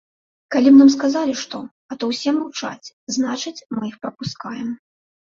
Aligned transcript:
Калі 0.53 0.69
б 0.75 0.77
нам 0.81 0.87
сказалі 0.93 1.33
што, 1.41 1.59
а 1.93 1.97
то 2.03 2.09
ўсе 2.11 2.29
маўчаць, 2.37 2.87
значыць, 3.17 3.63
мы 3.75 3.83
іх 3.91 3.95
прапускаем. 4.07 4.73